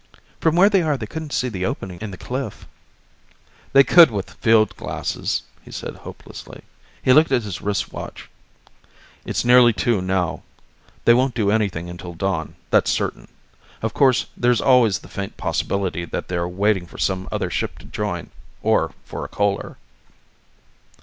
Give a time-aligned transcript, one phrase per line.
[0.39, 2.65] From where they are they couldn't see the opening in the cliff."
[3.71, 6.63] "They could with field glasses," he said hopelessly.
[7.03, 8.27] He looked at his wrist watch.
[9.25, 10.41] "It's nearly two now.
[11.05, 13.27] They won't do anything until dawn, that's certain.
[13.83, 17.85] Of course there's always the faint possibility that they're waiting for some other ship to
[17.85, 18.31] join;
[18.63, 19.77] or for a coaler."